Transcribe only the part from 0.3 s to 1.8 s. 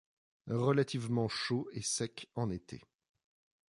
Relativement chaud